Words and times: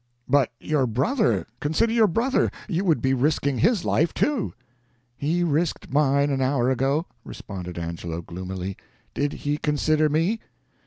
"But 0.27 0.51
your 0.59 0.87
brother 0.87 1.45
consider 1.59 1.93
your 1.93 2.07
brother; 2.07 2.49
you 2.67 2.83
would 2.83 3.03
be 3.03 3.13
risking 3.13 3.59
his 3.59 3.85
life, 3.85 4.15
too." 4.15 4.51
"He 5.15 5.43
risked 5.43 5.93
mine 5.93 6.31
an 6.31 6.41
hour 6.41 6.71
ago," 6.71 7.05
responded 7.23 7.77
Angelo, 7.77 8.23
gloomily; 8.23 8.77
"did 9.13 9.31
he 9.33 9.59
consider 9.59 10.09
me?" 10.09 10.39